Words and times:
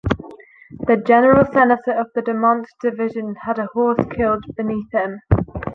The 0.87 0.97
general 0.97 1.45
senator 1.53 1.91
of 1.91 2.07
the 2.15 2.21
Demont 2.23 2.65
division 2.81 3.35
had 3.35 3.59
a 3.59 3.67
horse 3.67 4.03
killed 4.09 4.43
beneath 4.57 4.91
him. 4.91 5.21